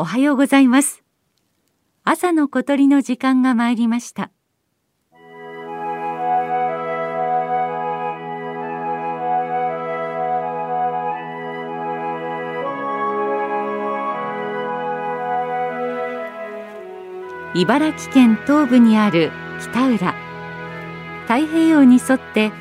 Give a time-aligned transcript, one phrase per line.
[0.00, 1.02] おはようございます。
[2.04, 4.30] 朝の小鳥の時間が参りました。
[17.56, 20.14] 茨城県東部にある北浦。
[21.22, 22.52] 太平洋に沿って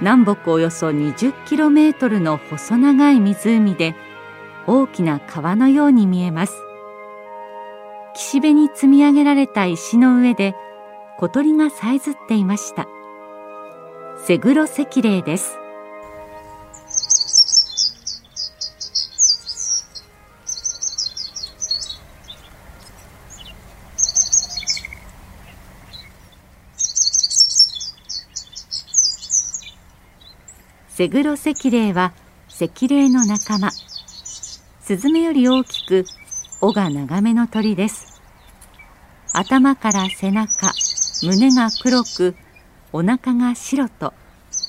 [0.00, 3.94] 南北およそ 20km の細長い湖で
[4.66, 6.65] 大きな川のように見えます。
[8.16, 10.54] 岸辺に積み上げられた石の上で
[11.18, 12.88] 小鳥がさえずっていました。
[14.24, 15.58] セグロ石霊です。
[30.88, 32.14] セグロ石霊は
[32.48, 33.70] 石霊の仲間。
[34.80, 36.06] スズメより大きく
[36.60, 38.20] 尾が長めの鳥です。
[39.34, 40.72] 頭から背中
[41.22, 42.34] 胸が黒く
[42.92, 44.14] お腹が白と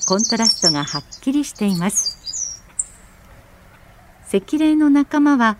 [0.06, 2.62] コントラストがはっきりしています。
[4.30, 5.56] 赤霊の仲間は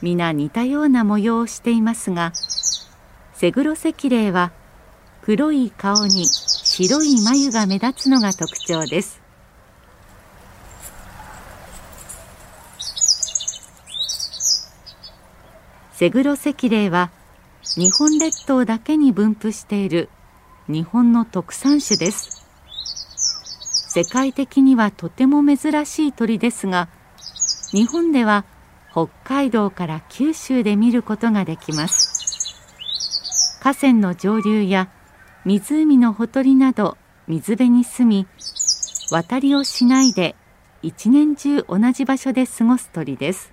[0.00, 2.32] 皆似たような模様をしていますが
[3.34, 4.50] セグロ赤霊は
[5.20, 9.21] 黒い顔に白い眉が目立つのが特徴です。
[15.94, 17.10] セグロ石霊は
[17.76, 20.08] 日本列島だけに分布している
[20.66, 22.46] 日本の特産種です。
[23.90, 26.88] 世界的にはとても珍しい鳥ですが
[27.72, 28.46] 日本では
[28.90, 33.58] 北海道から九州で見ることができます。
[33.62, 34.88] 河川の上流や
[35.44, 36.96] 湖のほとりなど
[37.28, 38.26] 水辺に住み
[39.10, 40.36] 渡りをしないで
[40.82, 43.52] 一年中同じ場所で過ごす鳥です。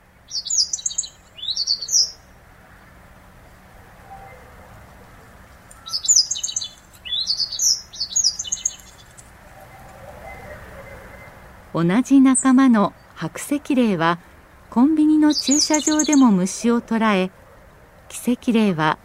[11.74, 14.20] 同じ仲間の白石霊は
[14.70, 17.32] コンビニの駐車場でも虫を捕らえ
[18.08, 18.98] 奇跡霊は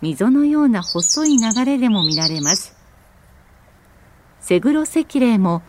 [0.00, 2.76] 溝のような細い流れでも見られます。
[4.40, 5.62] セグロ石霊も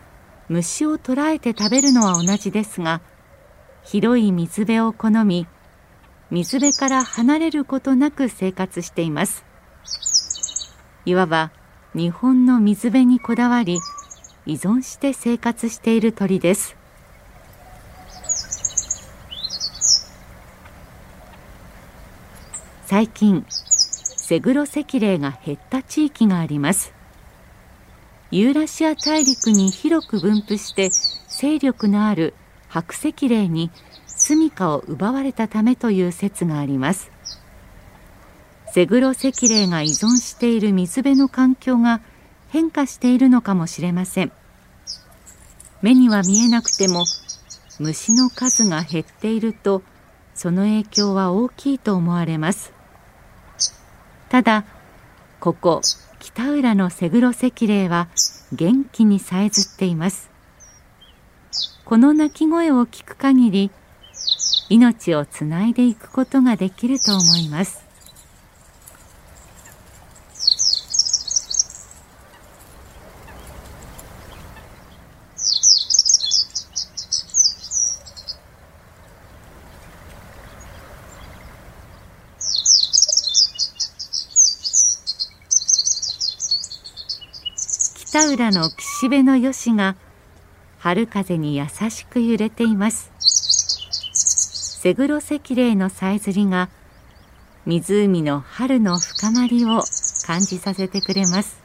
[0.49, 3.01] 虫を捕らえて食べるのは同じですが
[3.83, 5.47] 広い水辺を好み
[6.29, 9.45] 水辺から離れることなく生活しています。
[11.05, 11.51] いわば
[11.93, 13.79] 日本の水辺にこだわり
[14.45, 16.75] 依存して生活している鳥です。
[22.85, 26.93] 最近セグロ石霊が減った地域があります。
[28.31, 30.89] ユーラシア大陸に広く分布して
[31.27, 32.33] 勢力のある
[32.69, 33.71] 白石霊に
[34.05, 37.11] 住処を奪われたためという説があります。
[38.73, 42.01] セグロ石霊が依存している水辺の環境が
[42.55, 44.31] 変化しているのかもしれません。
[45.81, 47.03] 目には見えなくても
[47.79, 49.81] 虫の数が減っていると
[50.33, 52.71] その影響は大きいと思われます。
[54.29, 54.63] ただ
[55.41, 55.81] ここ
[56.21, 58.07] 北浦のセグロ石霊は
[58.53, 60.29] 元気にさえずっています。
[61.83, 63.69] この鳴き声を聞く限り
[64.69, 67.84] 命をつないでいくことができると思います。
[88.15, 89.97] 北浦の岸辺の吉が
[90.79, 93.11] 春風に優しく揺れています。
[94.13, 96.69] セグロ石霊のさえずりが
[97.65, 99.83] 湖の春の深まりを
[100.25, 101.59] 感じさせてくれます。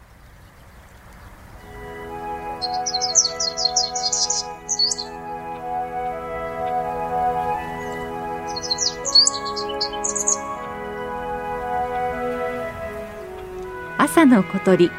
[13.98, 14.90] 朝の小鳥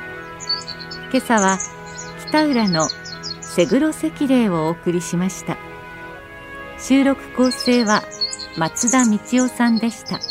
[1.12, 1.58] 今朝は
[2.30, 2.88] 北浦の
[3.42, 5.58] 瀬黒石霊をお送りしました
[6.80, 8.02] 収録構成は
[8.58, 10.31] 松田道夫さんでした。